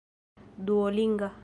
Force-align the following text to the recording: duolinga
duolinga 0.65 1.29